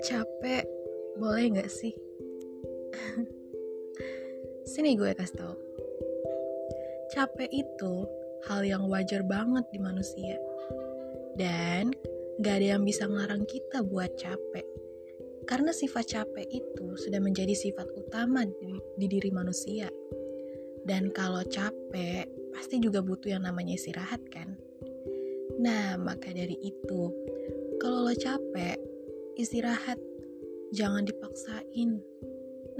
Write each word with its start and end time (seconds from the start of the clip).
Capek, 0.00 0.64
boleh 1.20 1.52
nggak 1.52 1.68
sih? 1.68 1.92
Sini 4.72 4.96
gue 4.96 5.12
kasih 5.12 5.36
tau. 5.36 5.60
Capek 7.12 7.52
itu 7.52 8.08
hal 8.48 8.64
yang 8.64 8.88
wajar 8.88 9.20
banget 9.20 9.68
di 9.68 9.76
manusia. 9.76 10.40
Dan 11.36 11.92
gak 12.40 12.64
ada 12.64 12.80
yang 12.80 12.88
bisa 12.88 13.04
ngelarang 13.04 13.44
kita 13.44 13.84
buat 13.84 14.16
capek. 14.16 14.64
Karena 15.44 15.76
sifat 15.76 16.16
capek 16.16 16.48
itu 16.48 16.96
sudah 16.96 17.20
menjadi 17.20 17.52
sifat 17.52 17.92
utama 17.92 18.48
di, 18.48 18.72
di 18.96 19.04
diri 19.04 19.28
manusia. 19.28 19.92
Dan 20.88 21.12
kalau 21.12 21.44
capek, 21.44 22.24
pasti 22.56 22.80
juga 22.80 23.04
butuh 23.04 23.36
yang 23.36 23.44
namanya 23.44 23.76
istirahat 23.76 24.24
kan? 24.32 24.69
Nah, 25.60 26.00
maka 26.00 26.32
dari 26.32 26.56
itu, 26.56 27.12
kalau 27.76 28.08
lo 28.08 28.14
capek, 28.16 28.80
istirahat. 29.36 30.00
Jangan 30.72 31.04
dipaksain. 31.04 32.00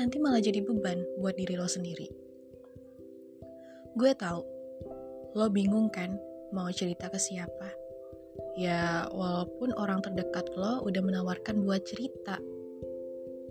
Nanti 0.01 0.16
malah 0.16 0.41
jadi 0.41 0.65
beban 0.65 1.05
buat 1.20 1.37
diri 1.37 1.61
lo 1.61 1.69
sendiri. 1.69 2.09
Gue 3.98 4.16
tahu, 4.16 4.41
lo 5.37 5.47
bingung 5.53 5.93
kan 5.93 6.16
mau 6.56 6.73
cerita 6.73 7.12
ke 7.12 7.20
siapa. 7.20 7.69
Ya, 8.56 9.11
walaupun 9.12 9.77
orang 9.77 10.01
terdekat 10.01 10.48
lo 10.56 10.81
udah 10.87 11.03
menawarkan 11.05 11.67
buat 11.67 11.84
cerita 11.84 12.41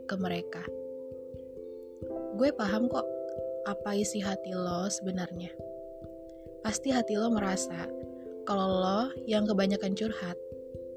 ke 0.09 0.15
mereka. 0.17 0.65
Gue 2.33 2.49
paham 2.55 2.89
kok 2.89 3.05
apa 3.69 3.93
isi 3.93 4.23
hati 4.25 4.55
lo 4.55 4.89
sebenarnya. 4.89 5.53
Pasti 6.65 6.89
hati 6.89 7.13
lo 7.19 7.29
merasa 7.29 7.85
kalau 8.49 8.81
lo 8.81 9.13
yang 9.29 9.45
kebanyakan 9.45 9.93
curhat, 9.93 10.33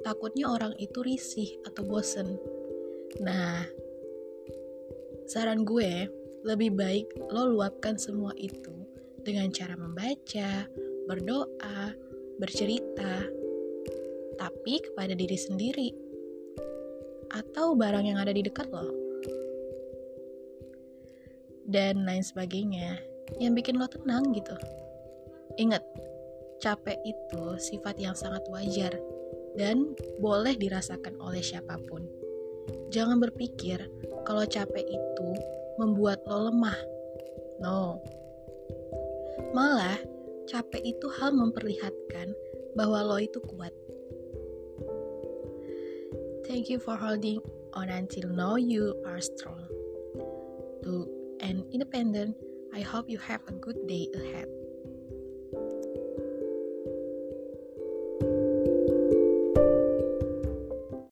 takutnya 0.01 0.49
orang 0.49 0.73
itu 0.81 1.05
risih 1.05 1.53
atau 1.69 1.85
bosen. 1.85 2.41
Nah, 3.21 3.69
saran 5.29 5.69
gue 5.69 6.09
lebih 6.49 6.73
baik 6.73 7.13
lo 7.29 7.53
luapkan 7.53 8.01
semua 8.01 8.33
itu 8.41 8.73
dengan 9.21 9.53
cara 9.53 9.77
membaca, 9.77 10.65
berdoa, 11.05 11.93
bercerita, 12.41 13.29
tapi 14.41 14.81
kepada 14.89 15.13
diri 15.13 15.37
sendiri 15.37 15.93
atau 17.37 17.77
barang 17.77 18.09
yang 18.09 18.17
ada 18.17 18.33
di 18.33 18.41
dekat 18.49 18.73
lo. 18.73 18.89
Dan 21.69 22.09
lain 22.09 22.25
sebagainya 22.25 22.97
yang 23.37 23.53
bikin 23.53 23.77
lo 23.77 23.85
tenang 23.93 24.33
gitu. 24.33 24.57
Ingat, 25.61 25.85
capek 26.59 26.99
itu 27.07 27.45
sifat 27.57 27.97
yang 27.97 28.13
sangat 28.13 28.43
wajar 28.53 28.93
dan 29.57 29.97
boleh 30.21 30.57
dirasakan 30.57 31.17
oleh 31.21 31.41
siapa 31.41 31.79
pun. 31.89 32.05
Jangan 32.93 33.21
berpikir 33.21 33.89
kalau 34.29 34.45
capek 34.45 34.85
itu 34.85 35.31
membuat 35.81 36.21
lo 36.29 36.53
lemah. 36.53 36.79
No, 37.63 38.03
Malah, 39.53 40.01
capek 40.49 40.97
itu 40.97 41.07
hal 41.21 41.37
memperlihatkan 41.37 42.33
bahwa 42.73 43.05
lo 43.05 43.21
itu 43.21 43.37
kuat. 43.45 43.73
Thank 46.49 46.73
you 46.73 46.81
for 46.81 46.97
holding 46.97 47.41
on 47.77 47.93
until 47.93 48.33
now 48.33 48.57
you 48.57 48.97
are 49.05 49.21
strong. 49.21 49.69
To 50.85 51.05
an 51.45 51.69
independent, 51.69 52.37
I 52.73 52.81
hope 52.81 53.13
you 53.13 53.21
have 53.21 53.45
a 53.45 53.55
good 53.61 53.85
day 53.85 54.09
ahead. 54.17 54.49